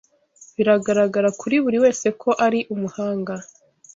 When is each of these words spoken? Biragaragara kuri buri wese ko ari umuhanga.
Biragaragara 0.55 1.29
kuri 1.39 1.55
buri 1.63 1.77
wese 1.83 2.07
ko 2.21 2.29
ari 2.45 2.59
umuhanga. 2.73 3.33